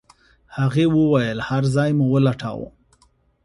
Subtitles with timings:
[0.57, 2.67] هغې وويل هر ځای مو ولټاوه.